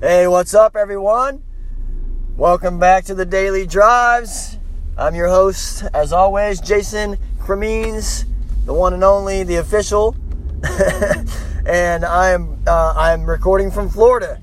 [0.00, 1.42] Hey, what's up, everyone?
[2.36, 4.56] Welcome back to the Daily Drives.
[4.96, 8.24] I'm your host, as always, Jason Cremines,
[8.64, 10.14] the one and only, the official.
[11.66, 14.40] and I'm uh, I'm recording from Florida,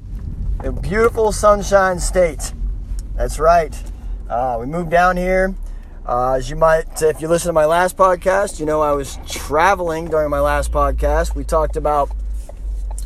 [0.59, 2.51] a beautiful Sunshine State.
[3.15, 3.81] That's right.
[4.29, 5.55] Uh, we moved down here.
[6.05, 9.17] Uh, as you might, if you listen to my last podcast, you know I was
[9.25, 11.33] traveling during my last podcast.
[11.33, 12.11] We talked about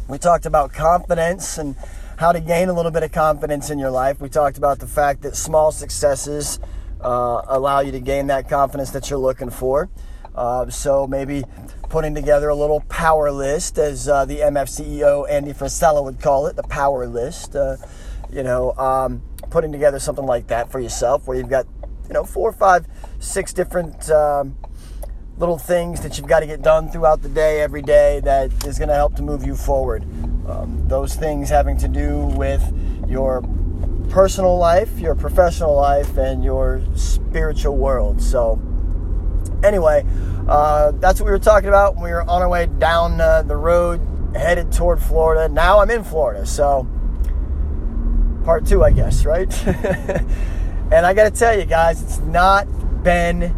[0.07, 1.75] we talked about confidence and
[2.19, 4.19] how to gain a little bit of confidence in your life.
[4.19, 6.59] We talked about the fact that small successes
[6.99, 9.89] uh, allow you to gain that confidence that you're looking for.
[10.35, 11.45] Uh, so maybe
[11.87, 16.47] putting together a little power list, as uh, the MF CEO Andy Frisella would call
[16.47, 17.55] it, the power list.
[17.55, 17.77] Uh,
[18.29, 21.67] you know, um, putting together something like that for yourself, where you've got
[22.09, 22.85] you know four, five,
[23.19, 24.11] six different.
[24.11, 24.57] Um,
[25.37, 28.77] little things that you've got to get done throughout the day, every day, that is
[28.77, 30.03] going to help to move you forward.
[30.49, 32.63] Um, those things having to do with
[33.07, 33.43] your
[34.09, 38.21] personal life, your professional life, and your spiritual world.
[38.21, 38.59] So,
[39.63, 40.05] anyway,
[40.47, 43.43] uh, that's what we were talking about when we were on our way down uh,
[43.43, 44.01] the road
[44.35, 45.47] headed toward Florida.
[45.47, 46.87] Now I'm in Florida, so
[48.43, 49.67] part two, I guess, right?
[49.67, 52.65] and I got to tell you guys, it's not
[53.03, 53.55] been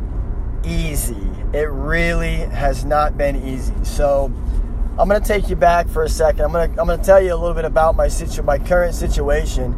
[0.66, 1.28] easy.
[1.53, 3.73] It really has not been easy.
[3.83, 4.33] So
[5.00, 6.45] I'm to take you back for a second.
[6.45, 9.73] I'm to I'm to tell you a little bit about my situ- my current situation,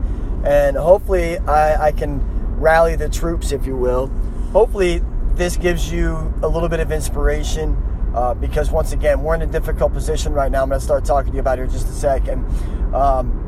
[0.45, 2.20] and hopefully I, I can
[2.59, 4.08] rally the troops, if you will.
[4.52, 5.02] Hopefully
[5.36, 7.78] this gives you a little bit of inspiration.
[8.16, 10.61] Uh, because once again, we're in a difficult position right now.
[10.61, 12.45] I'm going to start talking to you about it in just a second.
[12.94, 13.39] Um,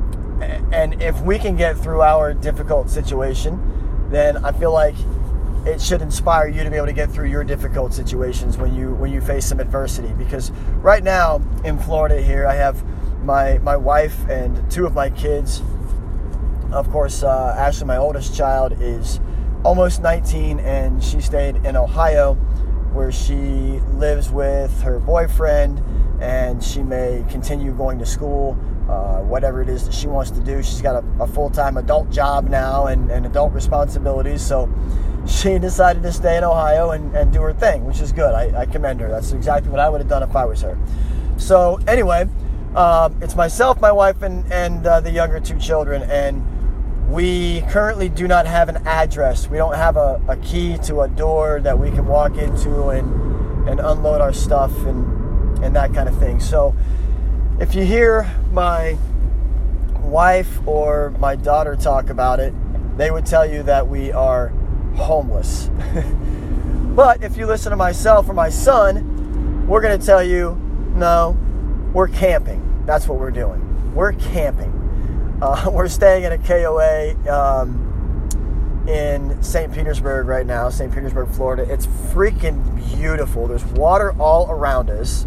[0.72, 4.96] and if we can get through our difficult situation, then I feel like
[5.66, 8.94] it should inspire you to be able to get through your difficult situations when you
[8.96, 10.14] when you face some adversity.
[10.14, 12.84] Because right now in Florida here I have
[13.24, 15.62] my my wife and two of my kids.
[16.72, 19.20] Of course uh, Ashley my oldest child is
[19.64, 22.36] almost 19 and she stayed in Ohio
[22.94, 25.82] where she lives with her boyfriend
[26.22, 28.58] and she may continue going to school
[28.90, 32.10] uh, whatever it is that she wants to do she's got a, a full-time adult
[32.12, 34.70] job now and, and adult responsibilities so
[35.28, 38.34] she decided to stay in Ohio and, and do her thing, which is good.
[38.34, 39.10] I, I, commend her.
[39.10, 40.78] That's exactly what I would have done if I was her.
[41.38, 42.28] So, anyway,
[42.76, 48.10] um, it's myself, my wife, and, and uh, the younger two children, and we currently
[48.10, 49.48] do not have an address.
[49.48, 53.70] We don't have a, a key to a door that we can walk into and,
[53.70, 56.40] and unload our stuff and, and that kind of thing.
[56.40, 56.76] So,
[57.60, 58.98] if you hear my
[60.02, 62.54] wife or my daughter talk about it,
[62.98, 64.50] they would tell you that we are
[64.96, 65.70] homeless.
[66.96, 70.56] but if you listen to myself or my son, we're going to tell you
[70.96, 71.38] no,
[71.94, 72.84] we're camping.
[72.86, 73.94] That's what we're doing.
[73.94, 75.40] We're camping.
[75.42, 79.74] Uh, we're staying at a KOA um, in St.
[79.74, 80.94] Petersburg right now, St.
[80.94, 81.66] Petersburg, Florida.
[81.72, 83.48] It's freaking beautiful.
[83.48, 85.26] There's water all around us.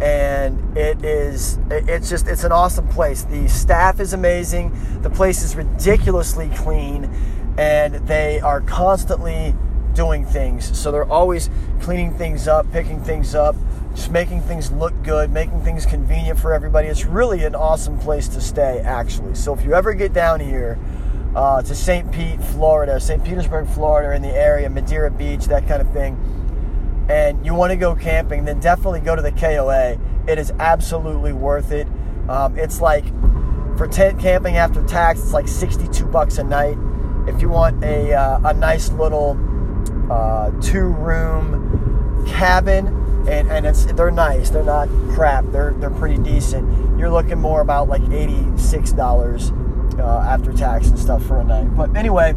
[0.00, 3.22] And it is, it's just, it's an awesome place.
[3.24, 4.72] The staff is amazing.
[5.02, 7.10] The place is ridiculously clean
[7.58, 9.54] and they are constantly
[9.94, 10.78] doing things.
[10.78, 11.50] So they're always
[11.80, 13.56] cleaning things up, picking things up,
[13.96, 16.86] just making things look good, making things convenient for everybody.
[16.86, 19.34] It's really an awesome place to stay, actually.
[19.34, 20.78] So if you ever get down here
[21.34, 22.12] uh, to St.
[22.12, 23.24] Pete, Florida, St.
[23.24, 26.16] Petersburg, Florida, in the area, Madeira Beach, that kind of thing,
[27.08, 29.98] and you want to go camping, then definitely go to the KOA.
[30.26, 31.86] It is absolutely worth it.
[32.28, 33.04] Um, it's like
[33.78, 36.76] for tent camping after tax, it's like 62 bucks a night
[37.28, 39.38] if you want a, uh, a nice little
[40.10, 42.86] uh, two room cabin,
[43.28, 46.98] and, and it's they're nice, they're not crap, they're, they're pretty decent.
[46.98, 51.76] You're looking more about like $86 uh, after tax and stuff for a night.
[51.76, 52.34] But anyway,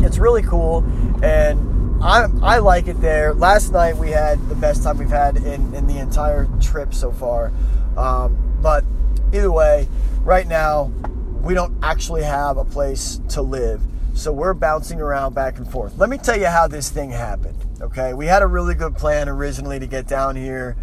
[0.00, 0.84] it's really cool,
[1.22, 1.73] and
[2.04, 3.32] I, I like it there.
[3.32, 7.10] Last night we had the best time we've had in, in the entire trip so
[7.10, 7.50] far.
[7.96, 8.84] Um, but
[9.32, 9.88] either way,
[10.20, 10.92] right now,
[11.40, 13.80] we don't actually have a place to live.
[14.12, 15.96] So we're bouncing around back and forth.
[15.96, 17.56] Let me tell you how this thing happened.
[17.80, 20.76] Okay, we had a really good plan originally to get down here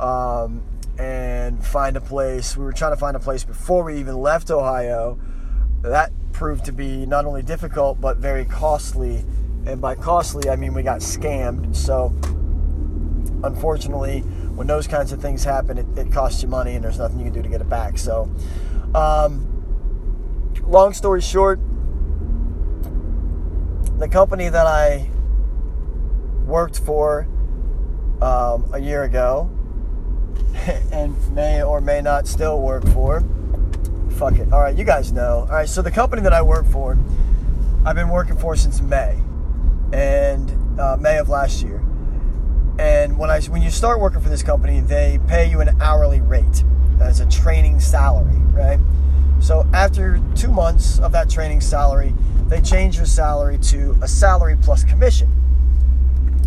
[0.00, 0.60] um,
[0.98, 2.56] and find a place.
[2.56, 5.20] We were trying to find a place before we even left Ohio.
[5.82, 9.24] That proved to be not only difficult but very costly.
[9.66, 11.74] And by costly, I mean we got scammed.
[11.74, 12.14] So
[13.42, 17.18] unfortunately, when those kinds of things happen, it, it costs you money and there's nothing
[17.18, 17.98] you can do to get it back.
[17.98, 18.30] So,
[18.94, 19.50] um,
[20.62, 21.60] long story short,
[23.98, 25.10] the company that I
[26.46, 27.26] worked for
[28.20, 29.50] um, a year ago
[30.92, 33.24] and may or may not still work for
[34.14, 34.52] fuck it.
[34.52, 35.40] All right, you guys know.
[35.40, 36.96] All right, so the company that I work for,
[37.84, 39.18] I've been working for since May,
[39.94, 41.78] and uh, May of last year.
[42.80, 46.20] And when I when you start working for this company, they pay you an hourly
[46.20, 46.64] rate
[47.00, 48.80] as a training salary, right?
[49.38, 52.12] So after two months of that training salary,
[52.48, 55.30] they change your salary to a salary plus commission.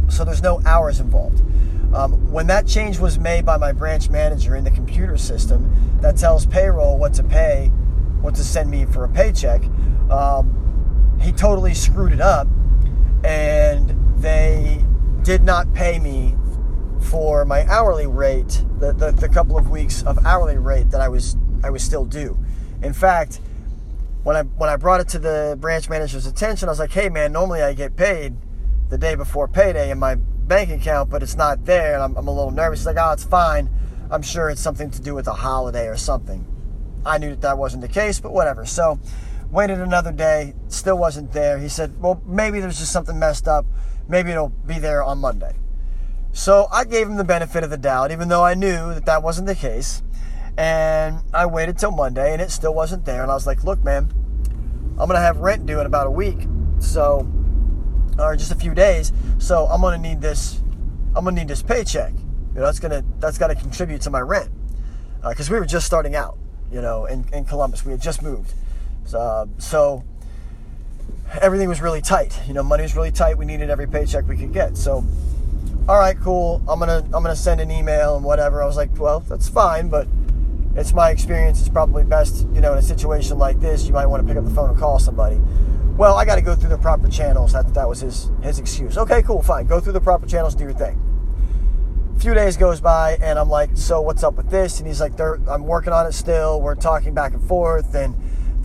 [0.10, 1.42] So there's no hours involved.
[1.94, 5.72] Um, when that change was made by my branch manager in the computer system
[6.02, 7.68] that tells payroll what to pay,
[8.20, 9.64] what to send me for a paycheck,
[10.10, 12.48] um, he totally screwed it up
[13.24, 14.84] and they
[15.24, 16.36] did not pay me
[17.02, 21.10] for my hourly rate, the, the, the couple of weeks of hourly rate that I
[21.10, 22.38] was I was still due.
[22.82, 23.40] In fact,
[24.24, 27.10] when I when I brought it to the branch manager's attention, I was like, "Hey,
[27.10, 28.36] man, normally I get paid
[28.90, 32.28] the day before payday in my bank account, but it's not there, and I'm, I'm
[32.28, 33.70] a little nervous." He's like, "Oh, it's fine.
[34.12, 36.46] I'm sure it's something to do with a holiday or something."
[37.06, 38.66] I knew that that wasn't the case, but whatever.
[38.66, 39.00] So,
[39.52, 41.58] waited another day, still wasn't there.
[41.58, 43.66] He said, "Well, maybe there's just something messed up.
[44.08, 45.56] Maybe it'll be there on Monday."
[46.38, 49.24] So I gave him the benefit of the doubt, even though I knew that that
[49.24, 50.04] wasn't the case.
[50.56, 53.24] And I waited till Monday and it still wasn't there.
[53.24, 54.12] And I was like, look, man,
[55.00, 56.48] I'm going to have rent due in about a week.
[56.80, 57.28] So,
[58.20, 59.12] or just a few days.
[59.40, 60.62] So I'm going to need this,
[61.16, 62.14] I'm to need this paycheck.
[62.14, 64.50] You know, that's to, that's got to contribute to my rent.
[65.28, 66.38] Because uh, we were just starting out,
[66.72, 67.84] you know, in, in Columbus.
[67.84, 68.54] We had just moved.
[69.08, 70.04] So, so
[71.42, 72.40] everything was really tight.
[72.48, 73.38] You know, money was really tight.
[73.38, 74.78] We needed every paycheck we could get.
[74.78, 75.06] So,
[75.88, 76.62] all right, cool.
[76.68, 78.62] I'm gonna I'm gonna send an email and whatever.
[78.62, 80.08] I was like, well, that's fine, but
[80.76, 81.60] it's my experience.
[81.60, 84.38] It's probably best, you know, in a situation like this, you might want to pick
[84.38, 85.40] up the phone and call somebody.
[85.96, 87.54] Well, I got to go through the proper channels.
[87.54, 88.98] That that was his his excuse.
[88.98, 89.66] Okay, cool, fine.
[89.66, 91.02] Go through the proper channels, do your thing.
[92.16, 94.80] A few days goes by, and I'm like, so what's up with this?
[94.80, 96.62] And he's like, I'm working on it still.
[96.62, 98.16] We're talking back and forth, and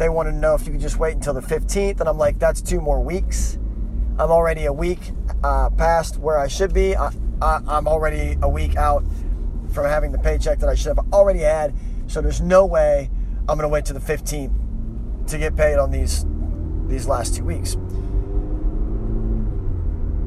[0.02, 2.00] they wanted to know if you could just wait until the 15th.
[2.00, 3.56] And I'm like, that's two more weeks.
[4.18, 4.98] I'm already a week
[5.44, 6.96] uh, past where I should be.
[6.96, 9.04] I, I'm already a week out
[9.72, 11.72] from having the paycheck that I should have already had.
[12.08, 13.10] So there's no way
[13.48, 16.26] I'm going to wait to the 15th to get paid on these
[16.88, 17.76] these last two weeks.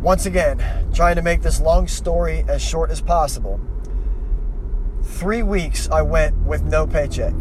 [0.01, 0.57] Once again,
[0.93, 3.59] trying to make this long story as short as possible.
[5.03, 7.33] Three weeks I went with no paycheck.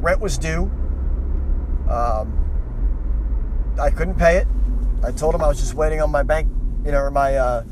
[0.00, 0.70] Rent was due.
[1.90, 2.34] Um,
[3.80, 4.46] I couldn't pay it.
[5.02, 6.48] I told him I was just waiting on my bank,
[6.84, 7.64] you know, or my uh,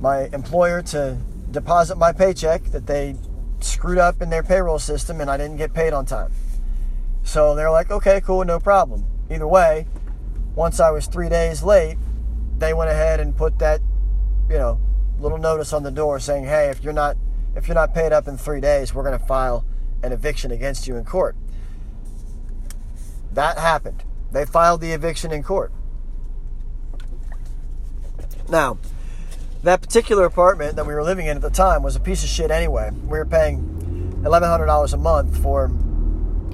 [0.00, 1.18] my employer to
[1.50, 3.16] deposit my paycheck that they
[3.60, 6.32] screwed up in their payroll system and I didn't get paid on time.
[7.24, 9.04] So they're like, okay, cool, no problem.
[9.30, 9.86] Either way,
[10.54, 11.98] once I was three days late,
[12.58, 13.80] they went ahead and put that,
[14.48, 14.80] you know,
[15.18, 17.16] little notice on the door saying, hey, if you're not
[17.56, 19.64] if you're not paid up in three days, we're going to file
[20.02, 21.34] an eviction against you in court.
[23.32, 24.04] That happened.
[24.32, 25.72] They filed the eviction in court.
[28.48, 28.78] Now,
[29.62, 32.28] that particular apartment that we were living in at the time was a piece of
[32.28, 32.90] shit anyway.
[33.02, 35.70] We were paying $1,100 a month for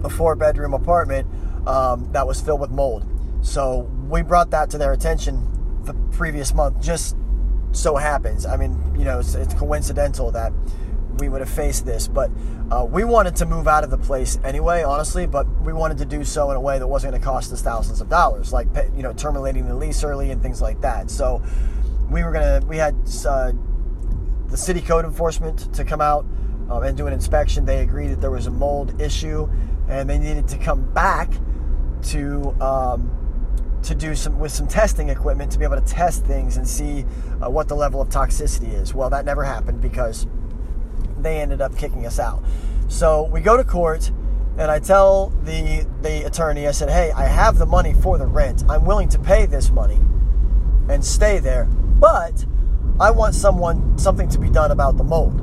[0.02, 1.28] a four bedroom apartment
[1.66, 3.06] um, that was filled with mold.
[3.42, 5.50] So we brought that to their attention
[5.84, 6.80] the previous month.
[6.82, 7.16] Just
[7.72, 8.46] so happens.
[8.46, 10.52] I mean, you know, it's, it's coincidental that
[11.18, 12.30] we would have faced this, but
[12.70, 15.26] uh, we wanted to move out of the place anyway, honestly.
[15.26, 17.62] But we wanted to do so in a way that wasn't going to cost us
[17.62, 21.10] thousands of dollars, like you know, terminating the lease early and things like that.
[21.10, 21.42] So
[22.10, 22.94] we were gonna we had
[23.26, 23.52] uh,
[24.48, 26.24] the city code enforcement to come out
[26.70, 27.64] um, and do an inspection.
[27.64, 29.48] They agreed that there was a mold issue,
[29.88, 31.32] and they needed to come back
[32.04, 33.10] to um,
[33.82, 37.04] to do some with some testing equipment to be able to test things and see
[37.42, 38.94] uh, what the level of toxicity is.
[38.94, 40.26] Well, that never happened because
[41.24, 42.42] they ended up kicking us out.
[42.88, 44.10] So we go to court,
[44.58, 48.26] and I tell the the attorney, I said, "Hey, I have the money for the
[48.26, 48.64] rent.
[48.68, 50.00] I'm willing to pay this money
[50.88, 51.66] and stay there
[52.04, 52.44] but
[53.00, 55.40] I want someone something to be done about the mold.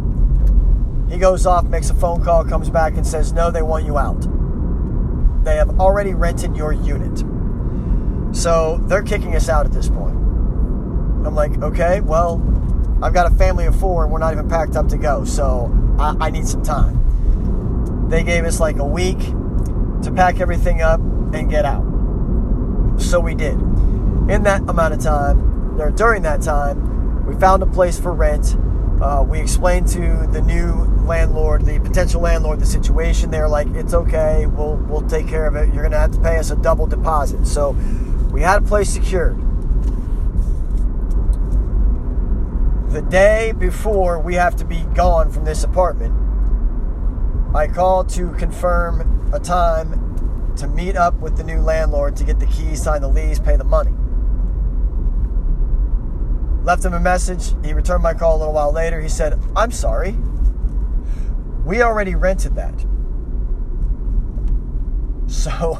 [1.10, 3.98] He goes off, makes a phone call, comes back and says, "No, they want you
[3.98, 4.22] out.
[5.44, 7.26] They have already rented your unit."
[8.36, 10.16] So, they're kicking us out at this point.
[11.26, 12.38] I'm like, "Okay, well,
[13.02, 15.26] I've got a family of 4 and we're not even packed up to go.
[15.26, 17.02] So, I, I need some time."
[18.10, 19.20] They gave us like a week
[20.04, 21.86] to pack everything up and get out.
[22.98, 23.54] So we did.
[23.54, 28.58] In that amount of time, there during that time, we found a place for rent.
[29.02, 30.74] Uh, we explained to the new
[31.06, 33.32] landlord, the potential landlord, the situation.
[33.32, 34.46] They're like, "It's okay.
[34.46, 35.74] We'll we'll take care of it.
[35.74, 37.72] You're gonna have to pay us a double deposit." So
[38.32, 39.40] we had a place secured.
[42.92, 46.14] The day before we have to be gone from this apartment,
[47.56, 52.42] I called to confirm a time to meet up with the new landlord to get
[52.42, 53.94] the keys, sign the lease, pay the money.
[56.66, 57.54] Left him a message.
[57.64, 59.00] He returned my call a little while later.
[59.00, 60.18] He said, I'm sorry.
[61.64, 62.76] We already rented that.
[65.30, 65.80] So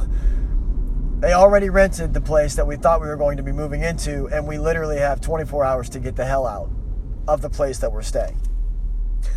[1.20, 4.28] they already rented the place that we thought we were going to be moving into,
[4.28, 6.70] and we literally have 24 hours to get the hell out
[7.28, 8.40] of the place that we're staying.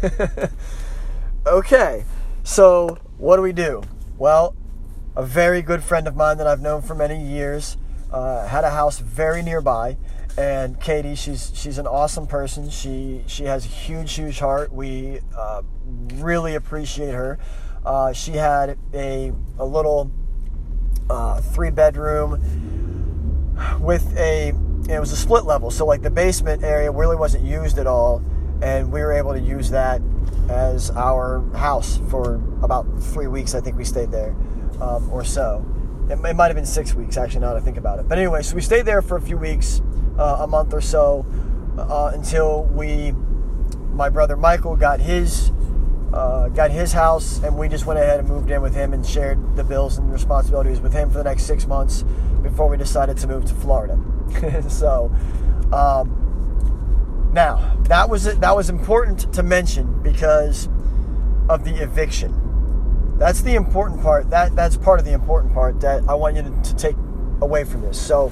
[1.48, 2.06] okay,
[2.44, 3.82] so what do we do?
[4.18, 4.56] Well,
[5.16, 7.78] a very good friend of mine that I've known for many years
[8.12, 9.98] uh, had a house very nearby,
[10.38, 12.70] and Katie, she's she's an awesome person.
[12.70, 14.74] She she has a huge huge heart.
[14.74, 15.64] We uh,
[16.16, 17.40] really appreciate her.
[17.86, 20.12] Uh, she had a a little
[21.10, 22.42] uh, three bedroom
[23.80, 24.54] with a
[24.90, 28.22] it was a split level, so like the basement area really wasn't used at all,
[28.62, 30.02] and we were able to use that
[30.50, 33.56] as our house for about three weeks.
[33.56, 34.36] I think we stayed there,
[34.80, 35.66] um, or so.
[36.10, 37.42] It, it might have been six weeks actually.
[37.42, 39.38] Now that I think about it, but anyway, so we stayed there for a few
[39.38, 39.82] weeks,
[40.20, 41.26] uh, a month or so,
[41.78, 43.14] uh, until we,
[43.92, 45.52] my brother Michael, got his
[46.16, 49.06] uh, got his house, and we just went ahead and moved in with him and
[49.06, 52.06] shared the bills and responsibilities with him for the next six months
[52.42, 54.00] before we decided to move to Florida.
[54.70, 55.14] so,
[55.74, 58.24] um, now that was.
[58.38, 60.70] That was important to mention because
[61.50, 63.18] of the eviction.
[63.18, 64.30] That's the important part.
[64.30, 66.96] That that's part of the important part that I want you to, to take
[67.42, 68.00] away from this.
[68.02, 68.32] So,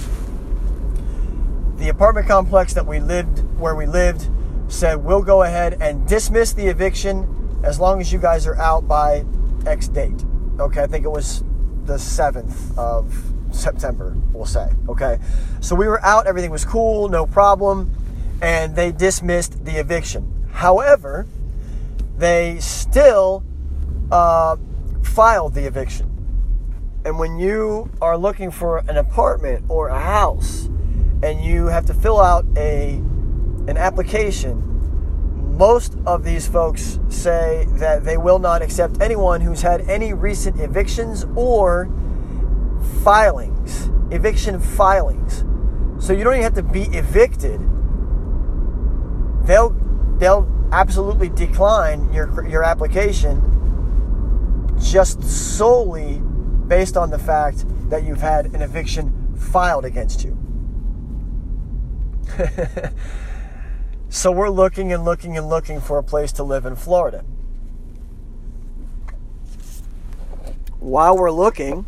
[1.75, 4.29] the apartment complex that we lived where we lived
[4.69, 8.87] said we'll go ahead and dismiss the eviction as long as you guys are out
[8.87, 9.25] by
[9.65, 10.23] X date.
[10.59, 11.43] Okay, I think it was
[11.85, 14.69] the 7th of September, we'll say.
[14.89, 15.19] Okay,
[15.61, 17.91] so we were out, everything was cool, no problem,
[18.41, 20.47] and they dismissed the eviction.
[20.51, 21.25] However,
[22.17, 23.43] they still
[24.11, 24.57] uh,
[25.01, 26.09] filed the eviction.
[27.05, 30.69] And when you are looking for an apartment or a house
[31.21, 32.95] and you have to fill out a
[33.65, 34.72] an application
[35.57, 40.59] most of these folks say that they will not accept anyone who's had any recent
[40.59, 41.89] evictions or
[43.03, 45.45] filings, eviction filings.
[46.03, 47.61] So you don't even have to be evicted.
[49.45, 49.75] They'll
[50.17, 53.41] they'll absolutely decline your your application
[54.79, 56.19] just solely
[56.67, 60.37] based on the fact that you've had an eviction filed against you.
[64.13, 67.25] So we're looking and looking and looking for a place to live in Florida.
[70.79, 71.87] While we're looking,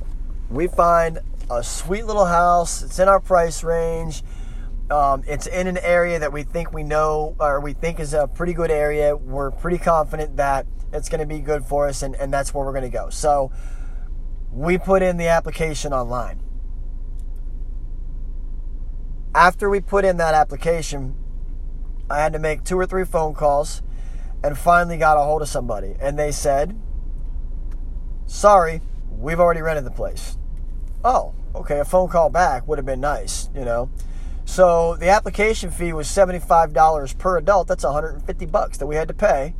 [0.50, 1.20] we find
[1.52, 2.82] a sweet little house.
[2.82, 4.24] It's in our price range.
[4.90, 8.28] Um, it's in an area that we think we know or we think is a
[8.28, 9.16] pretty good area.
[9.16, 12.66] We're pretty confident that it's going to be good for us, and, and that's where
[12.66, 13.12] we're going to go.
[13.12, 13.52] So
[14.52, 16.42] we put in the application online.
[19.36, 21.18] After we put in that application,
[22.10, 23.82] I had to make two or three phone calls
[24.44, 25.96] and finally got a hold of somebody.
[26.00, 26.80] And they said,
[28.28, 28.82] Sorry,
[29.12, 30.38] we've already rented the place.
[31.04, 33.90] Oh, okay, a phone call back would have been nice, you know.
[34.46, 37.68] So the application fee was $75 per adult.
[37.68, 39.56] That's 150 bucks that we had to pay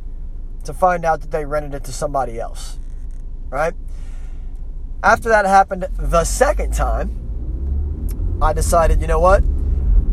[0.64, 2.78] to find out that they rented it to somebody else.
[3.48, 3.74] Right?
[5.02, 9.42] After that happened the second time, I decided, you know what?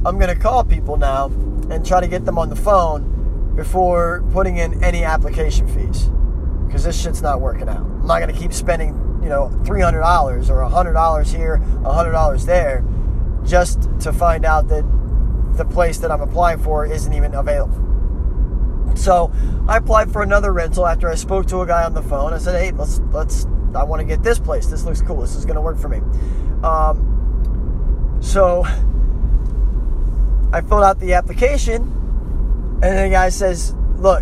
[0.05, 1.29] I'm going to call people now
[1.69, 6.09] and try to get them on the phone before putting in any application fees
[6.65, 7.77] because this shit's not working out.
[7.77, 8.89] I'm not going to keep spending,
[9.21, 12.83] you know, $300 or $100 here, $100 there
[13.45, 14.83] just to find out that
[15.57, 17.79] the place that I'm applying for isn't even available.
[18.95, 19.31] So
[19.67, 22.33] I applied for another rental after I spoke to a guy on the phone.
[22.33, 23.45] I said, "Hey, let's let's.
[23.75, 24.67] I want to get this place.
[24.67, 25.21] This looks cool.
[25.21, 25.97] This is going to work for me."
[26.63, 28.65] Um, so
[30.53, 31.81] I filled out the application,
[32.83, 34.21] and the guy says, Look,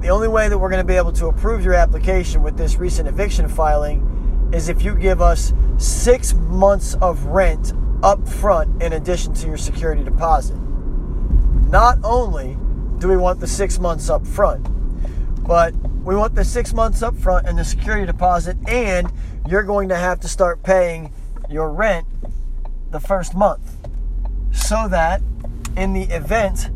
[0.00, 2.78] the only way that we're going to be able to approve your application with this
[2.78, 8.94] recent eviction filing is if you give us six months of rent up front in
[8.94, 10.56] addition to your security deposit.
[11.68, 12.56] Not only
[12.96, 14.66] do we want the six months up front,
[15.46, 15.74] but
[16.04, 19.12] we want the six months up front and the security deposit, and
[19.46, 21.12] you're going to have to start paying
[21.50, 22.06] your rent
[22.92, 23.76] the first month
[24.52, 25.20] so that
[25.76, 26.70] in the event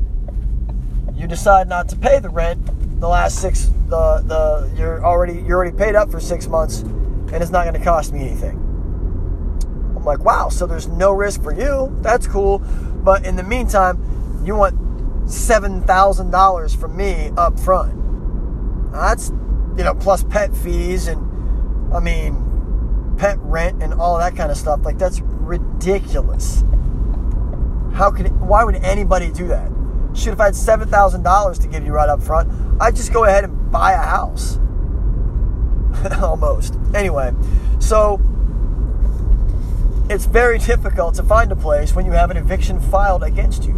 [1.14, 2.60] you decide not to pay the rent
[3.00, 7.34] the last six the the you're already you're already paid up for six months and
[7.42, 8.56] it's not going to cost me anything
[9.96, 12.58] i'm like wow so there's no risk for you that's cool
[13.04, 13.98] but in the meantime
[14.44, 14.78] you want
[15.26, 18.04] $7000 from me up front
[18.92, 19.32] that's
[19.76, 24.56] you know, plus pet fees and, I mean, pet rent and all that kind of
[24.56, 24.84] stuff.
[24.84, 26.62] Like, that's ridiculous.
[27.94, 29.70] How could, why would anybody do that?
[30.14, 33.44] Should if I had $7,000 to give you right up front, I'd just go ahead
[33.44, 34.58] and buy a house.
[36.20, 36.74] Almost.
[36.92, 37.32] Anyway,
[37.78, 38.20] so
[40.10, 43.74] it's very difficult to find a place when you have an eviction filed against you.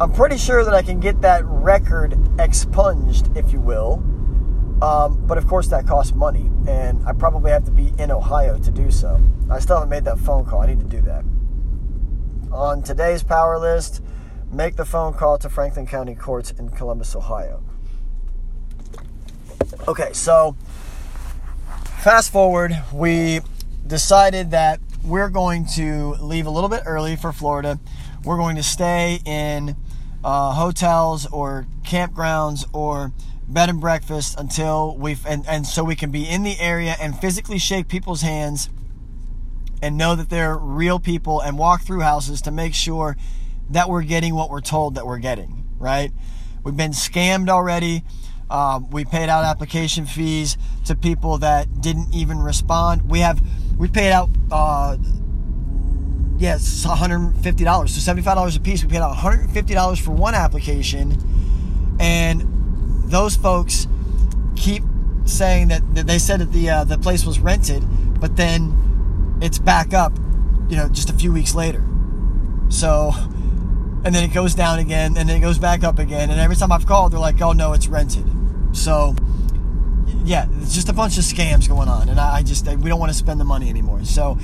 [0.00, 4.02] I'm pretty sure that I can get that record expunged, if you will.
[4.82, 8.58] Um, but of course, that costs money, and I probably have to be in Ohio
[8.58, 9.20] to do so.
[9.48, 10.62] I still haven't made that phone call.
[10.62, 11.24] I need to do that.
[12.54, 14.00] On today's power list,
[14.52, 17.64] make the phone call to Franklin County Courts in Columbus, Ohio.
[19.88, 20.54] Okay, so
[21.98, 23.40] fast forward, we
[23.84, 27.80] decided that we're going to leave a little bit early for Florida.
[28.22, 29.74] We're going to stay in
[30.22, 33.12] uh, hotels or campgrounds or
[33.48, 37.18] bed and breakfast until we and, and so we can be in the area and
[37.18, 38.70] physically shake people's hands
[39.82, 43.16] and know that they're real people and walk through houses to make sure
[43.70, 46.12] that we're getting what we're told that we're getting right
[46.62, 48.02] we've been scammed already
[48.50, 53.42] um, we paid out application fees to people that didn't even respond we have
[53.76, 54.96] we paid out uh,
[56.38, 57.88] yes, $150.
[57.88, 58.82] So $75 a piece.
[58.82, 61.16] We paid out $150 for one application.
[61.98, 62.44] And
[63.08, 63.86] those folks
[64.56, 64.82] keep
[65.24, 67.82] saying that, that they said that the uh, the place was rented,
[68.20, 68.83] but then
[69.40, 70.12] it's back up,
[70.68, 71.82] you know, just a few weeks later.
[72.68, 73.12] So,
[74.04, 76.30] and then it goes down again, and then it goes back up again.
[76.30, 78.26] And every time I've called, they're like, "Oh no, it's rented."
[78.72, 79.14] So,
[80.24, 82.98] yeah, it's just a bunch of scams going on, and I, I just we don't
[82.98, 84.04] want to spend the money anymore.
[84.04, 84.38] So,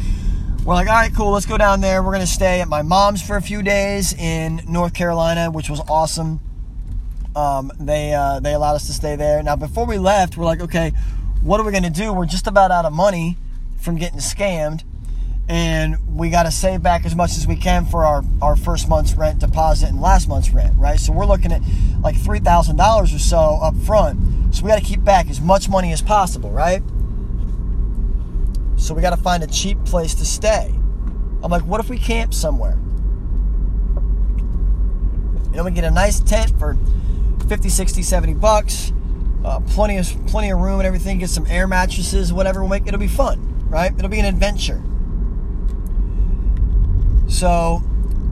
[0.65, 2.03] we're like, all right, cool, let's go down there.
[2.03, 5.71] We're going to stay at my mom's for a few days in North Carolina, which
[5.71, 6.41] was awesome.
[7.35, 9.43] Um, they uh, they allowed us to stay there.
[9.43, 10.93] Now, before we left, we're like, okay,
[11.43, 12.13] what are we going to do?
[12.13, 13.39] We're just about out of money
[13.81, 14.85] from getting scammed,
[15.49, 18.89] and we got to save back as much as we can for our, our first
[18.89, 21.01] month's rent deposit and last month's rent, right?
[21.01, 21.63] So we're looking at
[22.01, 24.55] like $3,000 or so up front.
[24.55, 26.83] So we got to keep back as much money as possible, right?
[28.77, 30.73] So we got to find a cheap place to stay.
[31.43, 32.79] I'm like, what if we camp somewhere?
[35.51, 36.77] You know, we get a nice tent for
[37.49, 38.93] 50, 60, 70 bucks.
[39.45, 41.19] Uh, plenty of plenty of room and everything.
[41.19, 42.63] Get some air mattresses, whatever.
[42.75, 43.93] It'll be fun, right?
[43.97, 44.83] It'll be an adventure.
[47.29, 47.83] So,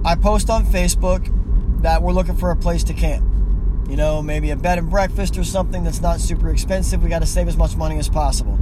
[0.05, 1.33] I post on Facebook
[1.83, 3.25] that we're looking for a place to camp.
[3.89, 7.03] You know, maybe a bed and breakfast or something that's not super expensive.
[7.03, 8.59] We got to save as much money as possible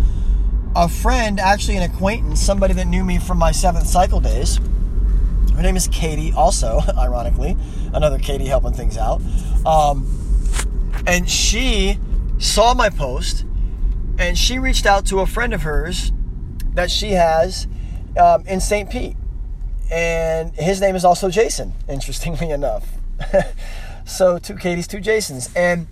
[0.77, 4.61] a friend, actually an acquaintance, somebody that knew me from my seventh cycle days.
[5.55, 7.57] Her name is Katie, also, ironically,
[7.95, 9.23] another Katie helping things out.
[9.65, 10.07] Um,
[11.07, 11.99] and she
[12.39, 13.47] saw my post
[14.19, 16.13] and she reached out to a friend of hers
[16.77, 17.67] that she has
[18.19, 18.89] um, in St.
[18.89, 19.17] Pete.
[19.91, 22.89] And his name is also Jason, interestingly enough.
[24.05, 25.51] so, two Katies, two Jasons.
[25.57, 25.89] And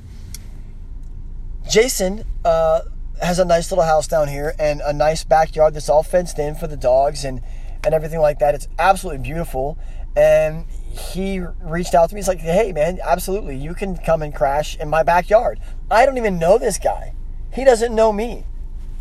[1.68, 2.83] Jason uh,
[3.20, 6.55] has a nice little house down here and a nice backyard that's all fenced in
[6.55, 7.40] for the dogs and
[7.83, 8.55] and everything like that.
[8.55, 9.77] It's absolutely beautiful.
[10.16, 12.20] And he reached out to me.
[12.20, 16.16] He's like, "Hey, man, absolutely, you can come and crash in my backyard." I don't
[16.16, 17.14] even know this guy.
[17.53, 18.44] He doesn't know me.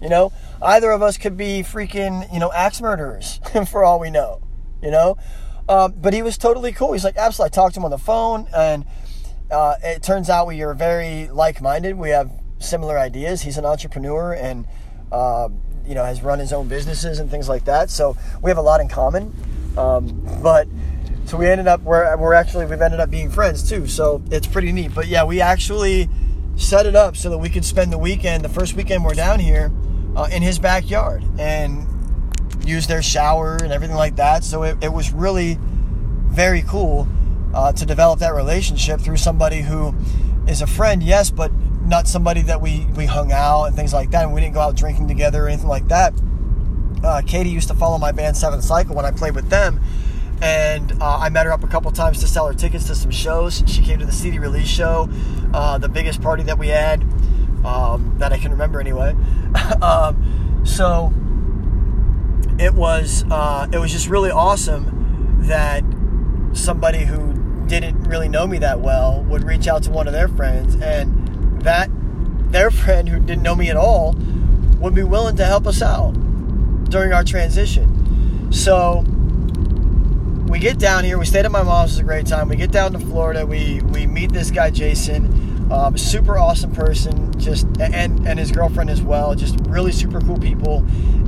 [0.03, 3.39] You know, either of us could be freaking, you know, axe murderers
[3.71, 4.41] for all we know.
[4.81, 5.17] You know,
[5.69, 6.91] um, but he was totally cool.
[6.91, 7.53] He's like, absolutely.
[7.53, 8.83] I talked to him on the phone, and
[9.49, 11.97] uh, it turns out we are very like-minded.
[11.97, 13.43] We have similar ideas.
[13.43, 14.65] He's an entrepreneur and
[15.11, 17.89] um, you know has run his own businesses and things like that.
[17.89, 19.33] So we have a lot in common.
[19.77, 20.67] Um, but
[21.25, 23.87] so we ended up we're, we're actually we've ended up being friends too.
[23.87, 24.93] So it's pretty neat.
[24.93, 26.09] But yeah, we actually
[26.55, 29.39] set it up so that we could spend the weekend, the first weekend we're down
[29.39, 29.71] here,
[30.15, 31.87] uh, in his backyard and
[32.65, 34.43] use their shower and everything like that.
[34.43, 35.57] So it, it was really
[36.27, 37.07] very cool
[37.53, 39.93] uh, to develop that relationship through somebody who
[40.47, 41.51] is a friend, yes, but
[41.85, 44.23] not somebody that we, we hung out and things like that.
[44.23, 46.13] And we didn't go out drinking together or anything like that.
[47.03, 49.79] Uh, Katie used to follow my band Seventh Cycle when I played with them.
[50.41, 53.11] And uh, I met her up a couple times to sell her tickets to some
[53.11, 53.63] shows.
[53.65, 55.09] She came to the CD release show,
[55.53, 57.05] uh, the biggest party that we had,
[57.65, 59.15] um, that I can remember anyway.
[59.81, 61.13] um, so
[62.59, 65.83] it was uh, it was just really awesome that
[66.53, 67.33] somebody who
[67.67, 71.61] didn't really know me that well would reach out to one of their friends and
[71.61, 71.89] that
[72.51, 74.15] their friend who didn't know me at all
[74.79, 76.11] would be willing to help us out
[76.89, 78.51] during our transition.
[78.51, 79.03] So
[80.47, 81.17] we get down here.
[81.17, 81.91] We stayed at my mom's.
[81.91, 82.49] It was a great time.
[82.49, 83.45] We get down to Florida.
[83.45, 85.52] We we meet this guy Jason.
[85.71, 89.33] Um, super awesome person, just and and his girlfriend as well.
[89.35, 90.85] Just really super cool people,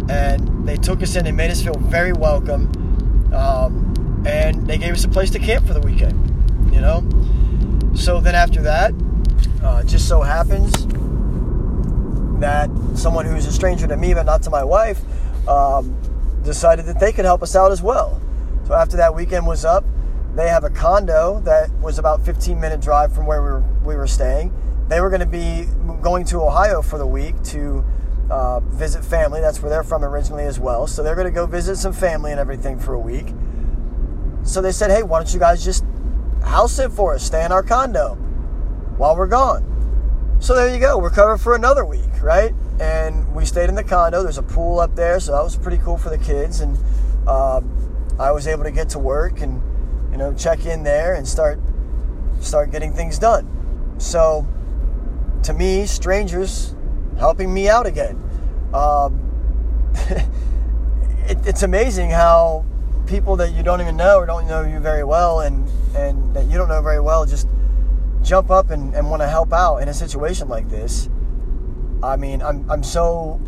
[0.10, 2.72] and they took us in and made us feel very welcome.
[3.34, 6.74] Um, and they gave us a place to camp for the weekend.
[6.74, 7.04] You know,
[7.96, 8.94] so then after that,
[9.64, 10.72] uh, just so happens
[12.40, 15.02] that someone who's a stranger to me but not to my wife
[15.48, 15.96] um,
[16.44, 18.22] decided that they could help us out as well.
[18.68, 19.86] So after that weekend was up,
[20.36, 23.96] they have a condo that was about 15 minute drive from where we were, we
[23.96, 24.54] were staying.
[24.90, 25.66] They were going to be
[26.02, 27.84] going to Ohio for the week to
[28.30, 29.40] uh, visit family.
[29.40, 30.88] That's where they're from originally as well.
[30.88, 33.28] So they're going to go visit some family and everything for a week.
[34.44, 35.86] So they said, hey, why don't you guys just
[36.44, 38.16] house sit for us, stay in our condo
[38.98, 39.72] while we're gone.
[40.40, 40.98] So there you go.
[40.98, 42.54] We're covered for another week, right?
[42.80, 44.22] And we stayed in the condo.
[44.22, 46.60] There's a pool up there, so that was pretty cool for the kids.
[46.60, 46.78] And
[47.28, 49.62] um, I was able to get to work and
[50.16, 51.60] you know check in there and start
[52.40, 53.46] start getting things done.
[53.98, 54.48] So
[55.44, 56.74] to me, strangers
[57.20, 58.16] helping me out again.
[58.74, 59.20] Um,
[61.28, 62.64] it, it's amazing how
[63.08, 66.46] people that you don't even know or don't know you very well and and that
[66.46, 67.50] you don't know very well just
[68.24, 71.10] jump up and, and want to help out in a situation like this.
[72.02, 73.42] I mean, I'm, I'm so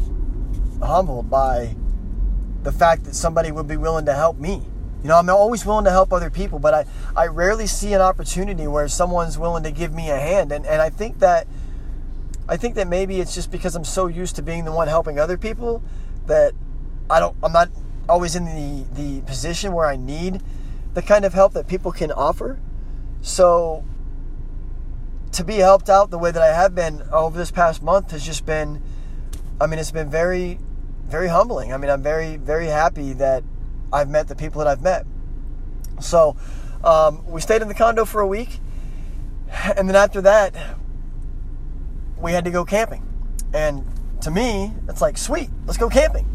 [0.83, 1.77] humbled by
[2.63, 4.63] the fact that somebody would be willing to help me.
[5.03, 8.01] You know, I'm always willing to help other people, but I, I rarely see an
[8.01, 10.51] opportunity where someone's willing to give me a hand.
[10.51, 11.47] And, and I think that
[12.49, 15.19] I think that maybe it's just because I'm so used to being the one helping
[15.19, 15.83] other people
[16.27, 16.53] that
[17.09, 17.69] I don't I'm not
[18.09, 20.41] always in the, the position where I need
[20.93, 22.59] the kind of help that people can offer.
[23.21, 23.83] So
[25.33, 28.25] to be helped out the way that I have been over this past month has
[28.25, 28.81] just been,
[29.59, 30.57] I mean, it's been very,
[31.05, 31.73] very humbling.
[31.73, 33.43] I mean, I'm very, very happy that
[33.91, 35.05] I've met the people that I've met.
[35.99, 36.35] So
[36.83, 38.59] um, we stayed in the condo for a week.
[39.77, 40.53] And then after that,
[42.17, 43.03] we had to go camping.
[43.53, 43.85] And
[44.21, 46.25] to me, it's like, sweet, let's go camping.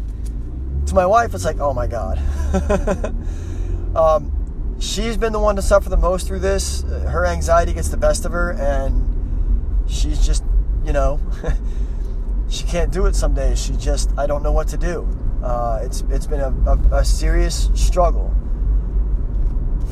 [0.87, 2.17] To my wife, it's like, oh my God.
[3.95, 6.81] um, she's been the one to suffer the most through this.
[6.81, 10.43] Her anxiety gets the best of her, and she's just,
[10.83, 11.19] you know,
[12.49, 13.63] she can't do it some days.
[13.63, 15.07] She just, I don't know what to do.
[15.43, 18.33] Uh, it's it's been a, a, a serious struggle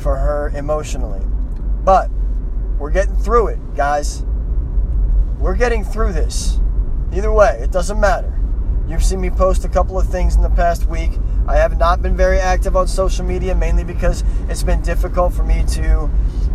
[0.00, 1.24] for her emotionally,
[1.84, 2.10] but
[2.78, 4.24] we're getting through it, guys.
[5.38, 6.58] We're getting through this.
[7.12, 8.32] Either way, it doesn't matter.
[8.88, 11.12] You've seen me post a couple of things in the past week
[11.48, 15.42] I have not been very active on social media, mainly because it's been difficult for
[15.42, 16.08] me to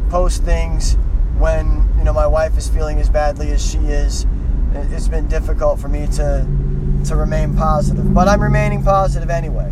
[0.10, 0.96] post things
[1.38, 4.26] when you know my wife is feeling as badly as she is.
[4.74, 6.48] It's been difficult for me to
[7.08, 9.72] to remain positive, but I'm remaining positive anyway.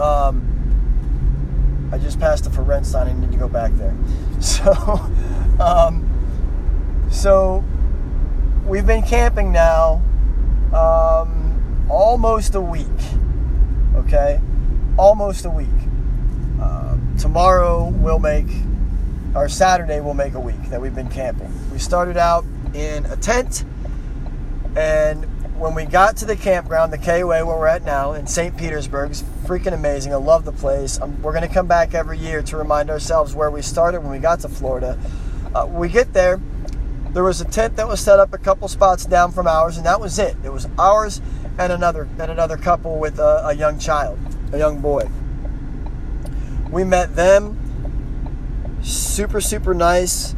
[0.00, 0.42] Um,
[1.92, 3.08] I just passed a for rent sign.
[3.08, 3.94] I need to go back there.
[4.38, 4.70] So,
[5.58, 6.04] um,
[7.10, 7.64] so
[8.66, 10.02] we've been camping now
[10.74, 12.86] um, almost a week
[14.06, 14.40] okay?
[14.96, 15.68] Almost a week.
[16.60, 18.48] Uh, tomorrow we'll make,
[19.34, 21.52] or Saturday we'll make a week that we've been camping.
[21.72, 23.64] We started out in a tent,
[24.76, 25.26] and
[25.58, 28.56] when we got to the campground, the KOA where we're at now in St.
[28.56, 30.12] Petersburg, is freaking amazing.
[30.12, 31.00] I love the place.
[31.00, 34.10] Um, we're going to come back every year to remind ourselves where we started when
[34.10, 34.98] we got to Florida.
[35.54, 36.40] Uh, we get there,
[37.16, 39.86] there was a tent that was set up a couple spots down from ours, and
[39.86, 40.36] that was it.
[40.44, 41.22] It was ours
[41.58, 44.18] and another and another couple with a, a young child,
[44.52, 45.08] a young boy.
[46.70, 50.34] We met them, super super nice,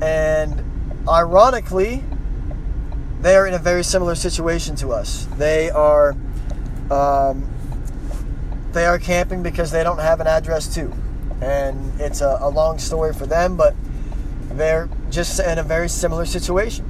[0.00, 0.62] and
[1.08, 2.04] ironically,
[3.22, 5.26] they are in a very similar situation to us.
[5.38, 6.16] They are
[6.90, 7.48] um,
[8.72, 10.92] they are camping because they don't have an address too,
[11.40, 13.74] and it's a, a long story for them, but
[14.50, 16.88] they're just in a very similar situation.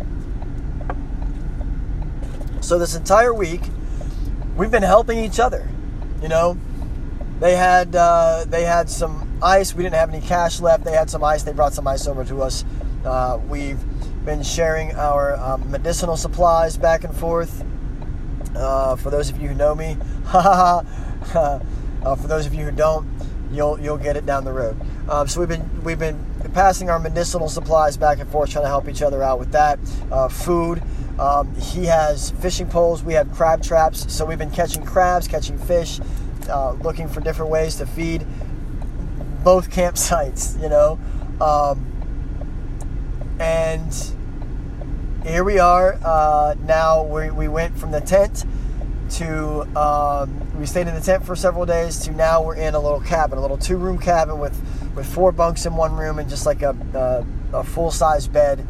[2.60, 3.60] So this entire week,
[4.56, 5.68] we've been helping each other.
[6.22, 6.56] You know,
[7.40, 9.74] they had uh, they had some ice.
[9.74, 10.84] We didn't have any cash left.
[10.84, 11.42] They had some ice.
[11.42, 12.64] They brought some ice over to us.
[13.04, 13.78] Uh, we've
[14.24, 17.64] been sharing our um, medicinal supplies back and forth.
[18.54, 19.96] Uh, for those of you who know me,
[20.32, 20.82] uh,
[21.32, 23.08] for those of you who don't,
[23.50, 24.76] you'll you'll get it down the road.
[25.08, 28.68] Um, so we've been we've been passing our medicinal supplies back and forth, trying to
[28.68, 29.78] help each other out with that.
[30.10, 30.82] Uh, food.
[31.18, 33.02] Um, he has fishing poles.
[33.02, 34.12] We have crab traps.
[34.12, 36.00] So we've been catching crabs, catching fish,
[36.48, 38.26] uh, looking for different ways to feed
[39.44, 40.60] both campsites.
[40.60, 40.98] You know,
[41.40, 41.91] um,
[43.42, 43.92] and
[45.24, 45.98] here we are.
[46.04, 48.44] Uh, now we, we went from the tent
[49.10, 52.78] to um, we stayed in the tent for several days to now we're in a
[52.78, 54.56] little cabin, a little two room cabin with
[54.94, 56.76] with four bunks in one room and just like a
[57.52, 58.64] a, a full size bed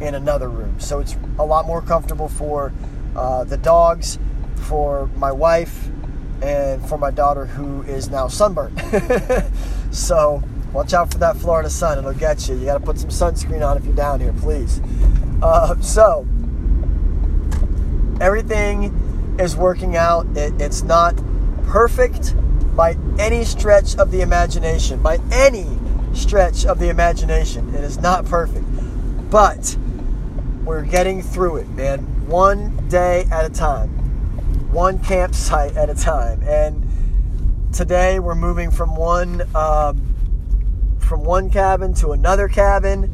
[0.00, 0.80] in another room.
[0.80, 2.72] So it's a lot more comfortable for
[3.14, 4.18] uh, the dogs,
[4.56, 5.88] for my wife,
[6.42, 8.80] and for my daughter who is now sunburned.
[9.90, 10.42] so
[10.74, 12.56] watch out for that Florida sun; it'll get you.
[12.56, 14.80] You got to put some sunscreen on if you're down here, please.
[15.40, 16.26] Uh, so
[18.20, 20.26] everything is working out.
[20.36, 21.16] It, it's not
[21.66, 22.34] perfect
[22.76, 25.00] by any stretch of the imagination.
[25.00, 25.66] By any
[26.12, 28.64] stretch of the imagination, it is not perfect,
[29.30, 29.76] but
[30.64, 32.00] we're getting through it, man.
[32.26, 33.90] One day at a time,
[34.72, 36.82] one campsite at a time, and
[37.72, 40.13] today we're moving from one um,
[41.14, 43.08] from one cabin to another cabin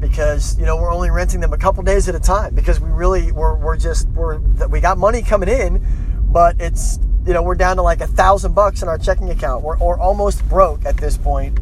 [0.00, 2.88] because you know we're only renting them a couple days at a time because we
[2.88, 5.84] really we're, we're just we're we got money coming in
[6.32, 9.62] but it's you know we're down to like a thousand bucks in our checking account.
[9.62, 11.60] We're, we're almost broke at this point.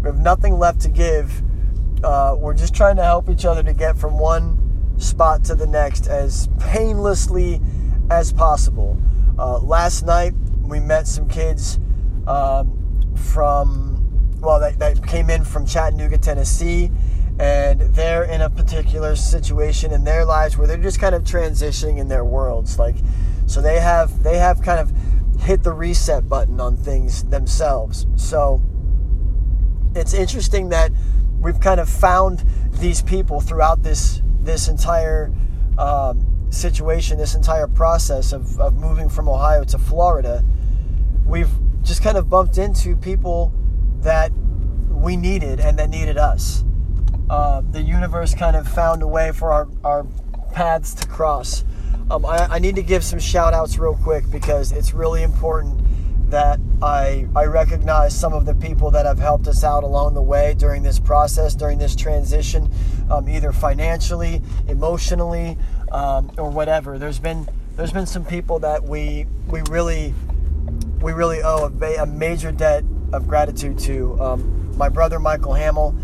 [0.00, 1.42] We have nothing left to give.
[2.02, 4.58] Uh, we're just trying to help each other to get from one
[4.96, 7.60] spot to the next as painlessly
[8.08, 8.96] as possible.
[9.38, 11.78] Uh, last night we met some kids
[12.26, 13.83] um, from
[14.44, 16.90] well that, that came in from chattanooga tennessee
[17.38, 21.98] and they're in a particular situation in their lives where they're just kind of transitioning
[21.98, 22.96] in their worlds like
[23.46, 24.92] so they have they have kind of
[25.40, 28.06] hit the reset button on things themselves.
[28.16, 28.62] So
[29.94, 30.90] it's interesting that
[31.40, 35.32] we've kind of found these people throughout this this entire
[35.78, 40.44] um, situation this entire process of, of moving from ohio to florida.
[41.26, 41.50] We've
[41.82, 43.52] just kind of bumped into people
[44.04, 44.30] that
[44.88, 46.64] we needed and that needed us
[47.30, 50.06] uh, the universe kind of found a way for our, our
[50.52, 51.64] paths to cross.
[52.10, 55.80] Um, I, I, need to give some shout outs real quick because it's really important
[56.30, 60.22] that I, I recognize some of the people that have helped us out along the
[60.22, 62.70] way during this process, during this transition,
[63.10, 65.56] um, either financially, emotionally,
[65.92, 66.98] um, or whatever.
[66.98, 70.14] There's been there's been some people that we we really
[71.04, 74.20] we really owe a, a major debt of gratitude to.
[74.20, 75.94] Um, my brother Michael Hamill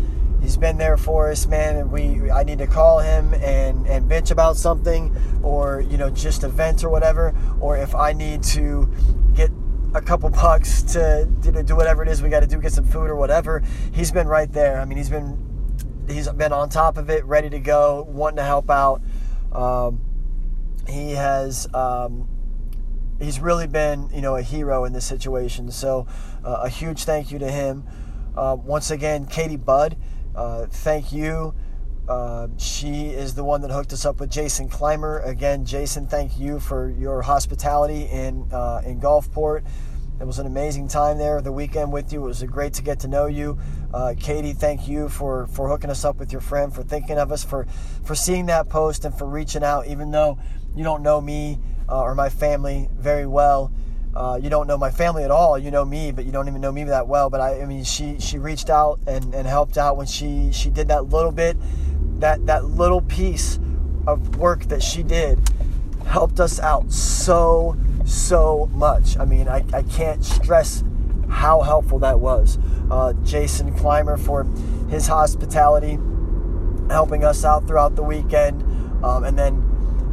[0.41, 1.77] he's been there for us, man.
[1.77, 6.09] And we, I need to call him and and bitch about something, or you know,
[6.09, 8.91] just a vent or whatever, or if I need to
[9.33, 9.51] get
[9.93, 12.85] a couple bucks to, to do whatever it is we got to do, get some
[12.85, 13.63] food or whatever.
[13.93, 14.79] He's been right there.
[14.79, 15.37] I mean, he's been
[16.07, 19.01] he's been on top of it, ready to go, wanting to help out.
[19.51, 20.01] Um,
[20.87, 21.67] he has.
[21.73, 22.27] Um,
[23.21, 25.71] he's really been, you know, a hero in this situation.
[25.71, 26.07] So,
[26.43, 27.83] uh, a huge thank you to him.
[28.35, 29.97] Uh, once again, Katie Budd,
[30.35, 31.53] uh, thank you.
[32.07, 35.19] Uh, she is the one that hooked us up with Jason Clymer.
[35.19, 39.63] Again, Jason, thank you for your hospitality in uh, in Gulfport.
[40.19, 42.23] It was an amazing time there the weekend with you.
[42.23, 43.57] It was great to get to know you.
[43.91, 47.31] Uh, Katie, thank you for, for hooking us up with your friend, for thinking of
[47.31, 47.65] us, for,
[48.03, 50.37] for seeing that post, and for reaching out, even though
[50.75, 51.57] you don't know me
[51.91, 53.71] uh, or my family very well.
[54.15, 55.57] Uh, you don't know my family at all.
[55.57, 57.29] You know me, but you don't even know me that well.
[57.29, 60.69] But I, I mean, she she reached out and, and helped out when she she
[60.69, 61.57] did that little bit,
[62.19, 63.59] that that little piece
[64.07, 65.39] of work that she did
[66.05, 69.17] helped us out so so much.
[69.17, 70.83] I mean, I, I can't stress
[71.29, 72.57] how helpful that was.
[72.89, 74.43] Uh, Jason Clymer for
[74.89, 75.97] his hospitality,
[76.89, 78.61] helping us out throughout the weekend,
[79.05, 79.70] um, and then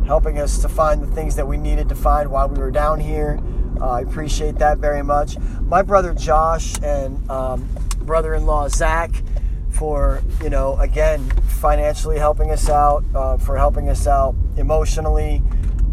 [0.09, 2.99] helping us to find the things that we needed to find while we were down
[2.99, 3.39] here.
[3.79, 5.39] Uh, I appreciate that very much.
[5.61, 7.69] My brother Josh and um,
[8.01, 9.11] brother-in-law Zach
[9.71, 11.21] for you know again
[11.61, 15.43] financially helping us out, uh, for helping us out emotionally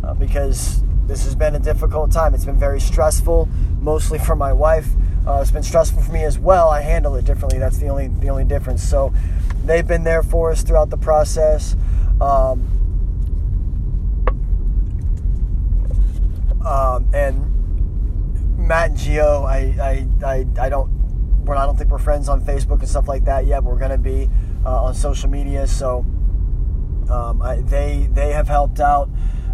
[0.04, 2.34] uh, because this has been a difficult time.
[2.34, 3.49] It's been very stressful,
[3.82, 4.88] mostly for my wife.
[5.28, 6.69] Uh, it's been stressful for me as well.
[6.69, 7.60] I handle it differently.
[7.60, 8.82] That's the only the only difference.
[8.82, 9.13] So
[9.65, 11.75] they've been there for us throughout the process.
[12.21, 12.85] Um,
[16.65, 17.56] um, and
[18.58, 20.89] Matt and Geo, I, I, I, I don't,
[21.45, 23.63] we're, I don't think we're friends on Facebook and stuff like that yet.
[23.63, 24.30] We're to be
[24.65, 25.67] uh, on social media.
[25.67, 25.99] So
[27.10, 29.10] um, I, they, they have helped out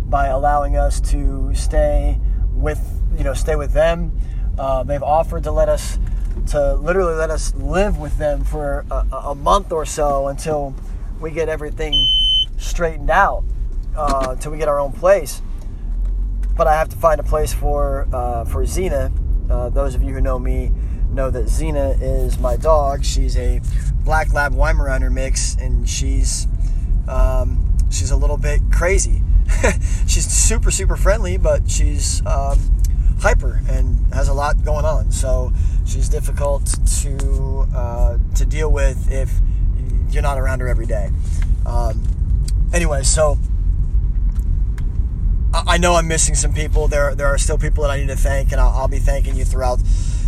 [0.06, 2.20] by allowing us to stay
[2.54, 2.80] with,
[3.18, 4.18] you know, stay with them.
[4.58, 6.00] Uh, they've offered to let us,
[6.48, 10.74] to literally let us live with them for a, a month or so until
[11.20, 11.94] we get everything
[12.58, 13.44] straightened out,
[13.98, 15.42] uh, until we get our own place
[16.56, 19.12] but I have to find a place for uh, for Xena.
[19.50, 20.72] Uh, those of you who know me
[21.12, 23.04] know that Xena is my dog.
[23.04, 23.62] She's a
[24.04, 26.48] black lab Weimaraner mix, and she's
[27.08, 29.22] um, she's a little bit crazy.
[30.08, 32.60] she's super super friendly, but she's um,
[33.20, 35.12] hyper and has a lot going on.
[35.12, 35.52] So
[35.86, 36.66] she's difficult
[37.02, 39.32] to uh, to deal with if
[40.10, 41.10] you're not around her every day.
[41.66, 42.04] Um,
[42.74, 43.38] anyway, so
[45.68, 46.88] I know I'm missing some people.
[46.88, 49.36] There, there are still people that I need to thank, and I'll, I'll be thanking
[49.36, 49.80] you throughout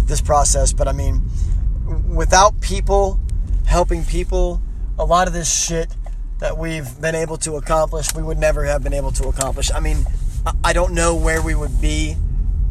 [0.05, 0.73] this process.
[0.73, 1.21] But I mean,
[2.07, 3.19] without people
[3.65, 4.61] helping people,
[4.97, 5.95] a lot of this shit
[6.39, 9.71] that we've been able to accomplish, we would never have been able to accomplish.
[9.71, 10.05] I mean,
[10.63, 12.15] I don't know where we would be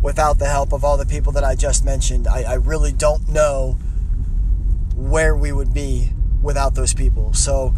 [0.03, 2.27] without the help of all the people that I just mentioned.
[2.27, 3.79] I, I really don't know
[4.95, 6.11] where we would be
[6.43, 7.33] without those people.
[7.33, 7.73] So,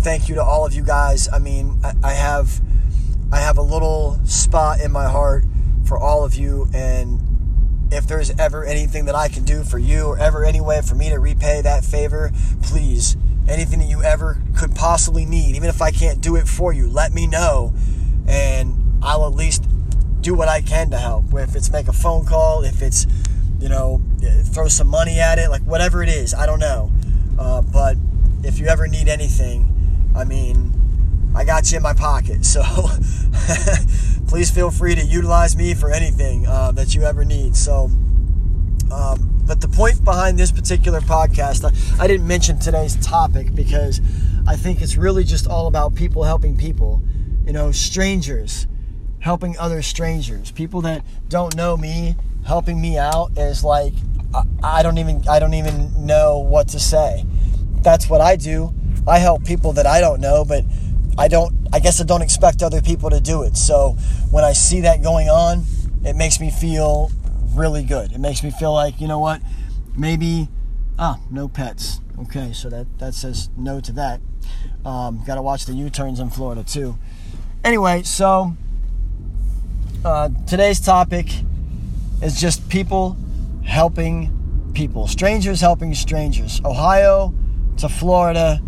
[0.00, 1.28] thank you to all of you guys.
[1.28, 2.60] I mean, I, I have
[3.32, 5.44] I have a little spot in my heart
[5.84, 7.20] for all of you and
[7.92, 10.94] if there's ever anything that I can do for you or ever any way for
[10.94, 12.30] me to repay that favor,
[12.62, 13.16] please,
[13.48, 16.88] anything that you ever could possibly need, even if I can't do it for you,
[16.88, 17.72] let me know
[18.28, 19.64] and I'll at least
[20.20, 21.32] do what I can to help.
[21.34, 23.06] If it's make a phone call, if it's,
[23.58, 24.00] you know,
[24.44, 26.92] throw some money at it, like whatever it is, I don't know.
[27.38, 27.96] Uh, but
[28.44, 29.66] if you ever need anything,
[30.14, 30.72] I mean,
[31.34, 32.44] I got you in my pocket.
[32.44, 32.62] So
[34.28, 37.56] please feel free to utilize me for anything uh, that you ever need.
[37.56, 37.90] So,
[38.92, 44.00] um, but the point behind this particular podcast, I, I didn't mention today's topic because
[44.46, 47.02] I think it's really just all about people helping people.
[47.46, 48.66] You know, strangers
[49.20, 52.16] helping other strangers, people that don't know me
[52.46, 53.92] helping me out is like
[54.62, 57.24] I don't even I don't even know what to say.
[57.82, 58.72] That's what I do.
[59.06, 60.64] I help people that I don't know, but
[61.18, 63.56] I don't, I guess I don't expect other people to do it.
[63.56, 63.96] So
[64.30, 65.64] when I see that going on,
[66.04, 67.10] it makes me feel
[67.54, 68.12] really good.
[68.12, 69.42] It makes me feel like, you know what,
[69.96, 70.48] maybe,
[70.98, 72.00] ah, no pets.
[72.20, 74.20] Okay, so that, that says no to that.
[74.84, 76.96] Um, Got to watch the U turns in Florida too.
[77.64, 78.56] Anyway, so
[80.04, 81.28] uh, today's topic
[82.22, 83.16] is just people
[83.64, 84.36] helping
[84.74, 86.60] people, strangers helping strangers.
[86.64, 87.34] Ohio
[87.78, 88.62] to Florida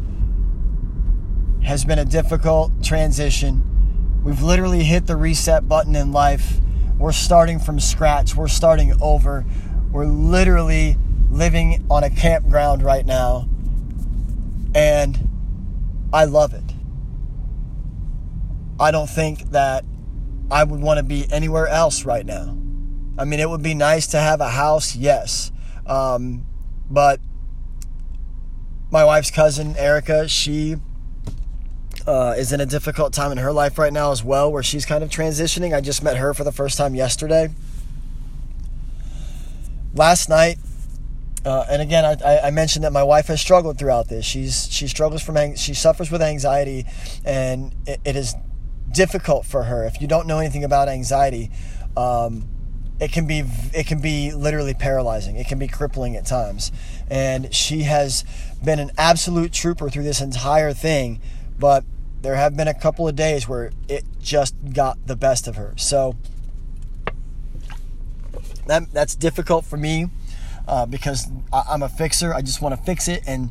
[1.65, 4.21] has been a difficult transition.
[4.25, 6.61] We've literally hit the reset button in life.
[6.99, 8.37] We're starting from scratch.
[8.37, 9.45] We're starting over.
[9.91, 10.97] We're literally
[11.31, 13.49] living on a campground right now.
[14.75, 15.29] And
[16.13, 16.63] I love it.
[18.79, 19.85] I don't think that
[20.51, 22.57] I would want to be anywhere else right now.
[23.19, 25.53] I mean, it would be nice to have a house, yes.
[25.87, 26.47] Um,
[26.91, 27.21] but
[28.91, 30.77] my wife's cousin, Erica, she
[32.07, 34.85] uh, is in a difficult time in her life right now as well, where she's
[34.85, 35.75] kind of transitioning.
[35.75, 37.51] I just met her for the first time yesterday.
[39.95, 40.59] Last night,
[41.45, 44.25] uh, and again, I, I, mentioned that my wife has struggled throughout this.
[44.25, 46.87] She's she struggles from she suffers with anxiety,
[47.25, 48.35] and it, it is
[48.93, 49.85] difficult for her.
[49.85, 51.51] If you don't know anything about anxiety,
[51.97, 52.49] um,
[53.01, 53.43] it can be
[53.75, 55.35] it can be literally paralyzing.
[55.37, 56.71] It can be crippling at times,
[57.11, 58.25] and she has
[58.65, 61.21] been an absolute trooper through this entire thing.
[61.59, 61.85] But
[62.23, 65.75] there have been a couple of days where it just got the best of her.
[65.77, 66.17] So
[68.67, 70.07] that that's difficult for me
[70.69, 72.33] uh, because I, I'm a fixer.
[72.33, 73.51] I just want to fix it, and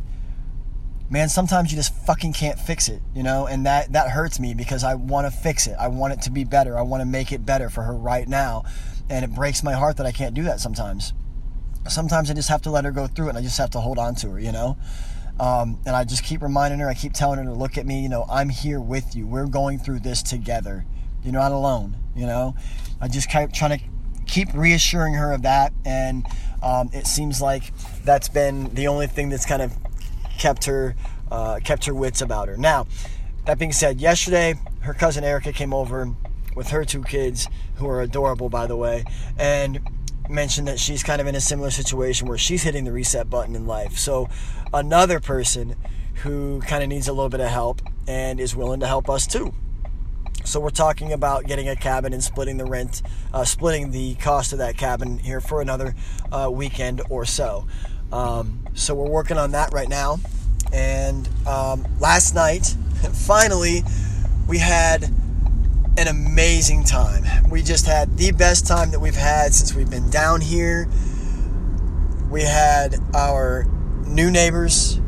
[1.10, 4.54] man, sometimes you just fucking can't fix it, you know, and that that hurts me
[4.54, 5.76] because I want to fix it.
[5.78, 6.78] I want it to be better.
[6.78, 8.64] I want to make it better for her right now,
[9.10, 11.14] and it breaks my heart that I can't do that sometimes.
[11.90, 13.80] Sometimes I just have to let her go through it, and I just have to
[13.80, 14.78] hold on to her, you know.
[15.42, 18.04] Um, and I just keep reminding her, I keep telling her to look at me,
[18.04, 19.26] you know, I'm here with you.
[19.26, 20.86] We're going through this together.
[21.24, 22.56] You're not alone, you know.
[23.02, 23.84] I just keep trying to
[24.28, 25.74] keep reassuring her of that.
[25.84, 26.28] And
[26.62, 27.74] um, it seems like
[28.06, 29.76] that's been the only thing that's kind of
[30.38, 30.96] kept her,
[31.32, 32.56] uh, kept her wits about her.
[32.56, 32.86] Now,
[33.48, 36.14] that being said, yesterday her cousin Erica came over
[36.56, 39.06] with her two kids, who are adorable, by the way,
[39.40, 39.80] and
[40.32, 43.56] mentioned that she's kind of in a similar situation where she's hitting the reset button
[43.56, 43.98] in life.
[43.98, 44.30] So,
[44.74, 45.76] another person
[46.16, 49.28] who kind of needs a little bit of help and is willing to help us
[49.28, 49.54] too.
[50.44, 53.02] So, we're talking about getting a cabin and splitting the rent,
[53.34, 55.96] uh, splitting the cost of that cabin here for another
[56.32, 57.68] uh, weekend or so.
[58.12, 60.20] Um, so, we're working on that right now.
[60.74, 62.66] And um, last night,
[63.14, 63.84] finally,
[64.48, 65.14] we had
[66.02, 67.24] an amazing time.
[67.50, 70.90] We just had the best time that we've had since we've been down here.
[72.30, 73.66] We had our
[74.08, 75.00] new neighbors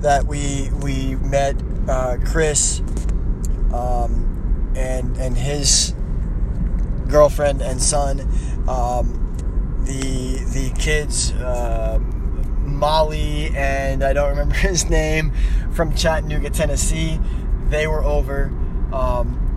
[0.00, 1.56] that we we met,
[1.88, 2.80] uh, Chris,
[3.72, 5.94] um, and and his
[7.08, 8.20] girlfriend and son.
[8.68, 9.16] Um,
[9.86, 11.98] the the kids, uh,
[12.58, 15.32] Molly and I don't remember his name,
[15.72, 17.18] from Chattanooga, Tennessee.
[17.70, 18.52] They were over.
[18.92, 19.49] Um,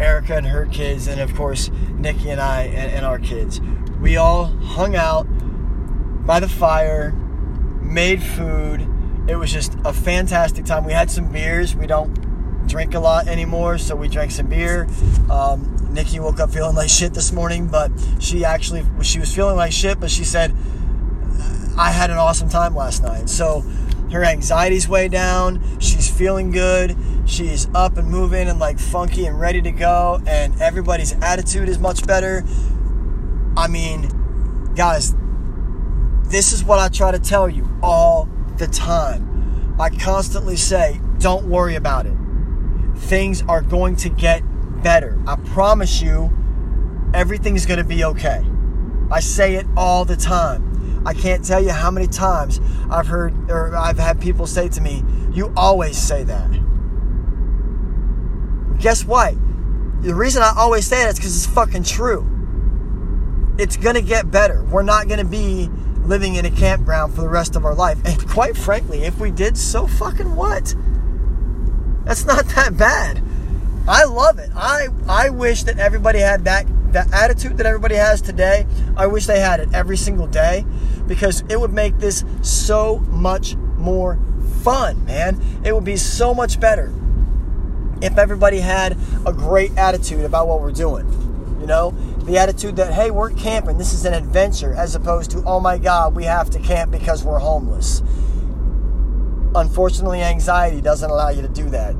[0.00, 3.60] Erica and her kids, and of course, Nikki and I and, and our kids.
[4.00, 5.24] We all hung out
[6.26, 7.12] by the fire,
[7.82, 8.86] made food,
[9.28, 10.84] it was just a fantastic time.
[10.84, 11.74] We had some beers.
[11.74, 12.14] We don't
[12.68, 14.86] drink a lot anymore, so we drank some beer.
[15.30, 17.90] Um, Nikki woke up feeling like shit this morning, but
[18.20, 20.54] she actually she was feeling like shit, but she said
[21.76, 23.28] I had an awesome time last night.
[23.28, 23.62] So
[24.12, 25.80] her anxiety's way down.
[25.80, 26.96] She's feeling good.
[27.26, 30.22] She's up and moving and like funky and ready to go.
[30.26, 32.44] And everybody's attitude is much better.
[33.56, 34.08] I mean,
[34.74, 35.14] guys,
[36.24, 39.76] this is what I try to tell you all the time.
[39.78, 42.16] I constantly say, don't worry about it.
[42.96, 44.42] Things are going to get
[44.82, 45.20] better.
[45.26, 46.30] I promise you,
[47.12, 48.44] everything's going to be okay.
[49.10, 51.02] I say it all the time.
[51.06, 52.60] I can't tell you how many times
[52.90, 56.55] I've heard or I've had people say to me, You always say that.
[58.78, 59.34] Guess what?
[60.02, 62.26] The reason I always say that is because it's fucking true.
[63.58, 64.62] It's to get better.
[64.64, 65.68] We're not to be
[66.04, 67.98] living in a campground for the rest of our life.
[68.04, 70.74] And quite frankly, if we did, so fucking what?
[72.04, 73.22] That's not that bad.
[73.88, 74.50] I love it.
[74.54, 78.66] I I wish that everybody had that that attitude that everybody has today.
[78.96, 80.64] I wish they had it every single day
[81.06, 84.18] because it would make this so much more
[84.62, 85.40] fun, man.
[85.64, 86.92] It would be so much better
[88.02, 91.06] if everybody had a great attitude about what we're doing.
[91.60, 91.90] You know,
[92.26, 95.78] the attitude that, hey, we're camping, this is an adventure, as opposed to, oh my
[95.78, 98.02] God, we have to camp because we're homeless.
[99.54, 101.94] Unfortunately, anxiety doesn't allow you to do that.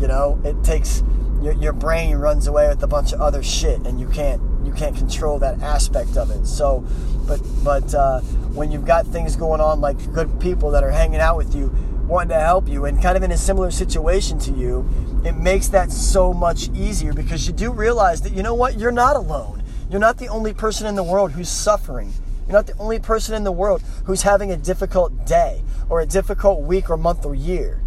[0.00, 1.02] You know, it takes
[1.42, 4.72] your, your brain runs away with a bunch of other shit, and you can't you
[4.72, 6.46] can't control that aspect of it.
[6.46, 6.84] So,
[7.26, 8.20] but but uh,
[8.54, 11.72] when you've got things going on like good people that are hanging out with you,
[12.06, 14.88] wanting to help you, and kind of in a similar situation to you,
[15.24, 18.92] it makes that so much easier because you do realize that you know what you're
[18.92, 19.62] not alone.
[19.90, 22.12] You're not the only person in the world who's suffering.
[22.46, 26.06] You're not the only person in the world who's having a difficult day or a
[26.06, 27.82] difficult week or month or year.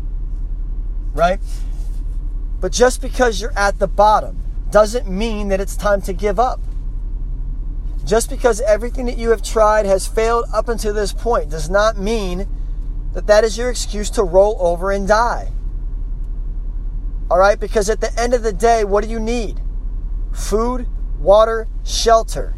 [1.13, 1.39] Right?
[2.59, 4.41] But just because you're at the bottom
[4.71, 6.59] doesn't mean that it's time to give up.
[8.03, 11.97] Just because everything that you have tried has failed up until this point does not
[11.97, 12.47] mean
[13.17, 15.51] that that is your excuse to roll over and die.
[17.31, 17.59] All right?
[17.59, 19.59] Because at the end of the day, what do you need?
[20.31, 20.87] Food,
[21.19, 22.53] water, shelter.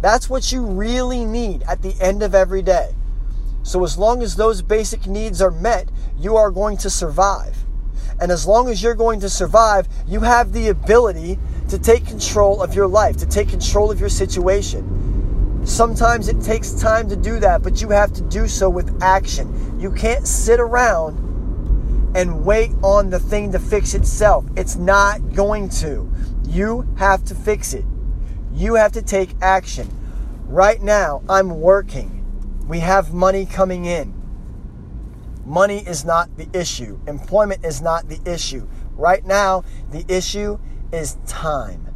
[0.00, 2.94] That's what you really need at the end of every day.
[3.64, 7.56] So, as long as those basic needs are met, you are going to survive.
[8.20, 11.36] And as long as you're going to survive, you have the ability
[11.70, 15.23] to take control of your life, to take control of your situation.
[15.64, 19.80] Sometimes it takes time to do that, but you have to do so with action.
[19.80, 21.18] You can't sit around
[22.14, 24.44] and wait on the thing to fix itself.
[24.56, 26.10] It's not going to.
[26.46, 27.84] You have to fix it.
[28.52, 29.88] You have to take action.
[30.46, 32.24] Right now, I'm working.
[32.68, 34.14] We have money coming in.
[35.44, 37.00] Money is not the issue.
[37.08, 38.68] Employment is not the issue.
[38.92, 40.58] Right now, the issue
[40.92, 41.92] is time.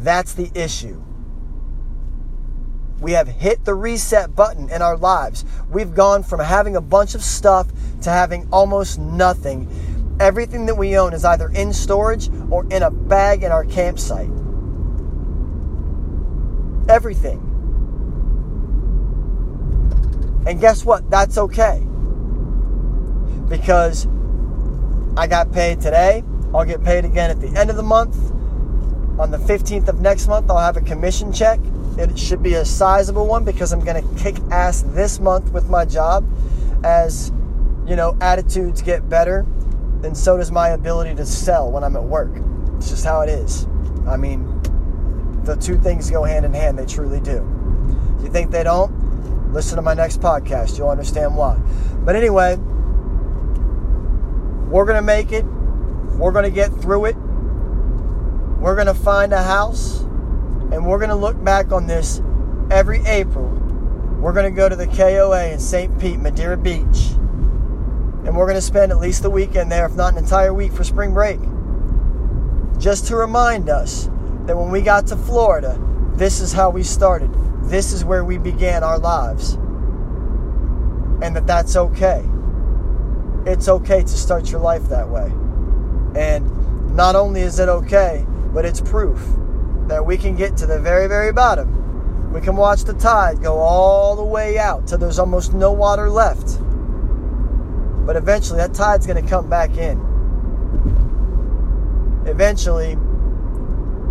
[0.00, 1.02] That's the issue.
[3.00, 5.44] We have hit the reset button in our lives.
[5.70, 7.68] We've gone from having a bunch of stuff
[8.02, 9.68] to having almost nothing.
[10.20, 14.30] Everything that we own is either in storage or in a bag in our campsite.
[16.88, 17.46] Everything.
[20.46, 21.08] And guess what?
[21.10, 21.86] That's okay.
[23.48, 24.06] Because
[25.16, 26.22] I got paid today.
[26.54, 28.16] I'll get paid again at the end of the month.
[29.18, 31.60] On the 15th of next month, I'll have a commission check.
[32.00, 35.68] It should be a sizable one because I'm going to kick ass this month with
[35.68, 36.26] my job.
[36.82, 37.30] As,
[37.86, 39.44] you know, attitudes get better,
[40.00, 42.30] then so does my ability to sell when I'm at work.
[42.76, 43.66] It's just how it is.
[44.08, 44.62] I mean,
[45.44, 46.78] the two things go hand in hand.
[46.78, 47.46] They truly do.
[48.16, 50.78] If you think they don't, listen to my next podcast.
[50.78, 51.56] You'll understand why.
[52.02, 52.56] But anyway,
[54.70, 55.44] we're going to make it.
[56.16, 57.16] We're going to get through it.
[58.58, 60.06] We're going to find a house
[60.72, 62.22] and we're going to look back on this
[62.70, 63.48] every April.
[64.20, 65.98] We're going to go to the KOA in St.
[65.98, 67.10] Pete, Madeira Beach.
[68.24, 70.72] And we're going to spend at least the weekend there, if not an entire week
[70.72, 71.40] for spring break.
[72.78, 74.08] Just to remind us
[74.46, 75.78] that when we got to Florida,
[76.14, 77.30] this is how we started.
[77.64, 79.54] This is where we began our lives.
[81.22, 82.24] And that that's okay.
[83.46, 85.32] It's okay to start your life that way.
[86.14, 89.20] And not only is it okay, but it's proof
[89.90, 92.32] that we can get to the very, very bottom.
[92.32, 96.08] We can watch the tide go all the way out till there's almost no water
[96.08, 96.58] left.
[98.06, 99.98] But eventually, that tide's going to come back in.
[102.26, 102.96] Eventually,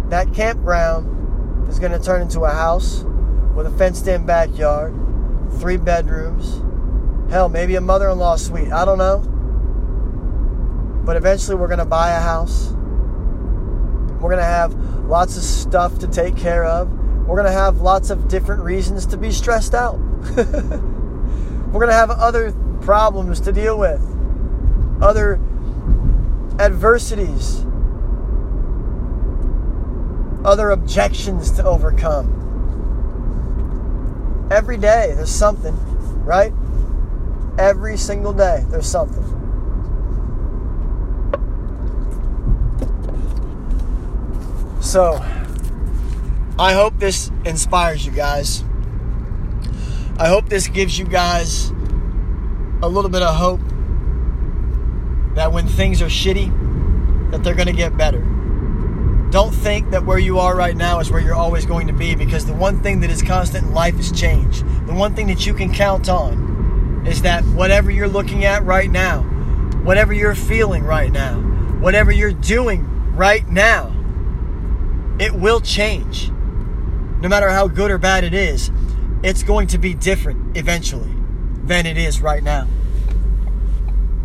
[0.09, 3.03] that campground is going to turn into a house
[3.55, 4.93] with a fenced in backyard,
[5.59, 6.61] three bedrooms,
[7.29, 8.71] Hell, maybe a mother in law suite.
[8.71, 9.19] I don't know.
[11.05, 12.73] But eventually we're going to buy a house.
[14.19, 14.73] We're going to have
[15.05, 16.91] lots of stuff to take care of.
[17.25, 19.97] We're going to have lots of different reasons to be stressed out.
[20.35, 22.51] we're going to have other
[22.81, 24.01] problems to deal with,
[25.01, 25.35] other
[26.59, 27.65] adversities,
[30.43, 32.35] other objections to overcome.
[34.51, 35.77] Every day there's something,
[36.25, 36.51] right?
[37.57, 39.38] Every single day there's something.
[44.81, 45.15] So,
[46.57, 48.63] I hope this inspires you guys.
[50.17, 51.69] I hope this gives you guys
[52.81, 53.59] a little bit of hope
[55.35, 58.19] that when things are shitty, that they're going to get better.
[59.31, 62.15] Don't think that where you are right now is where you're always going to be
[62.15, 64.61] because the one thing that is constant in life is change.
[64.87, 68.89] The one thing that you can count on is that whatever you're looking at right
[68.89, 69.23] now,
[69.83, 71.35] whatever you're feeling right now,
[71.79, 73.95] whatever you're doing right now,
[75.19, 76.29] it will change.
[77.21, 78.71] No matter how good or bad it is,
[79.23, 81.11] it's going to be different eventually
[81.63, 82.67] than it is right now.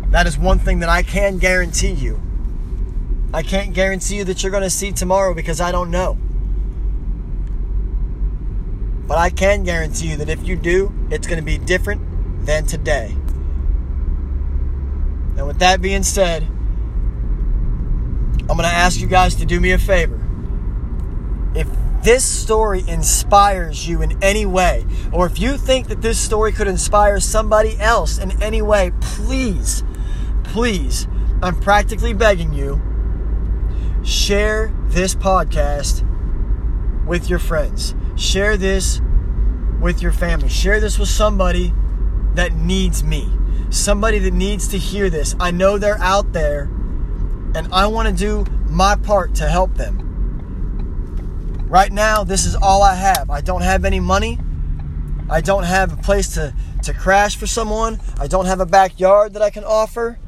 [0.09, 2.21] That is one thing that I can guarantee you.
[3.33, 6.17] I can't guarantee you that you're going to see tomorrow because I don't know.
[9.07, 12.65] But I can guarantee you that if you do, it's going to be different than
[12.65, 13.13] today.
[15.37, 19.77] And with that being said, I'm going to ask you guys to do me a
[19.77, 20.24] favor.
[22.05, 26.67] This story inspires you in any way, or if you think that this story could
[26.67, 29.83] inspire somebody else in any way, please,
[30.43, 31.07] please,
[31.41, 32.79] I'm practically begging you,
[34.03, 36.05] share this podcast
[37.07, 37.95] with your friends.
[38.15, 39.01] Share this
[39.81, 40.47] with your family.
[40.47, 41.73] Share this with somebody
[42.35, 43.27] that needs me.
[43.71, 45.35] Somebody that needs to hear this.
[45.39, 46.69] I know they're out there,
[47.55, 50.04] and I want to do my part to help them.
[51.67, 53.29] Right now, this is all I have.
[53.29, 54.39] I don't have any money.
[55.29, 56.53] I don't have a place to,
[56.83, 57.99] to crash for someone.
[58.19, 60.19] I don't have a backyard that I can offer.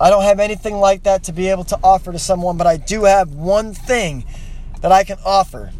[0.00, 2.78] I don't have anything like that to be able to offer to someone, but I
[2.78, 4.24] do have one thing
[4.80, 5.70] that I can offer,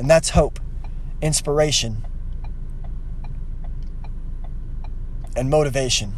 [0.00, 0.58] and that's hope,
[1.22, 2.04] inspiration,
[5.36, 6.16] and motivation.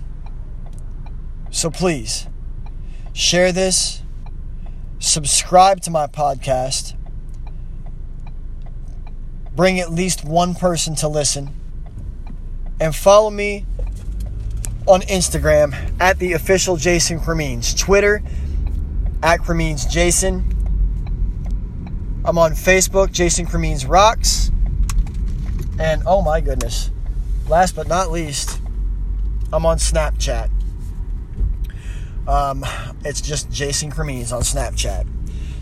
[1.51, 2.27] So please,
[3.13, 4.02] share this
[5.03, 6.95] subscribe to my podcast,
[9.55, 11.51] bring at least one person to listen,
[12.81, 13.67] and follow me
[14.87, 18.23] on Instagram at the official Jason Cremeans, Twitter
[19.23, 20.49] at Cremeans Jason.
[22.25, 24.53] I'm on Facebook, Jason Cremeans Rocks.
[25.81, 26.91] And oh my goodness,
[27.49, 28.61] last but not least,
[29.53, 30.49] I'm on Snapchat.
[32.27, 32.65] Um,
[33.05, 35.07] it's just Jason Cremeans on Snapchat.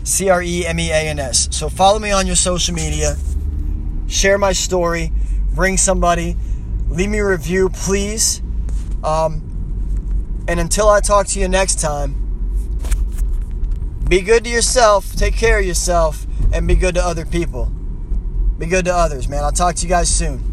[0.03, 1.47] C R E M E A N S.
[1.55, 3.15] So follow me on your social media.
[4.07, 5.11] Share my story.
[5.53, 6.35] Bring somebody.
[6.89, 8.41] Leave me a review, please.
[9.03, 12.15] Um, and until I talk to you next time,
[14.07, 17.71] be good to yourself, take care of yourself, and be good to other people.
[18.57, 19.43] Be good to others, man.
[19.43, 20.50] I'll talk to you guys soon.